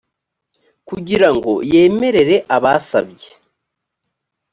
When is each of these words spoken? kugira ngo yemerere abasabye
kugira 0.87 1.27
ngo 1.35 1.51
yemerere 1.73 2.35
abasabye 2.55 3.31